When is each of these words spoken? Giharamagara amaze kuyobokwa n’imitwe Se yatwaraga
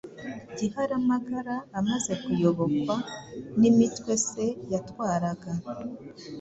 Giharamagara 0.57 1.55
amaze 1.79 2.11
kuyobokwa 2.23 2.95
n’imitwe 3.59 4.11
Se 4.27 4.45
yatwaraga 4.71 5.51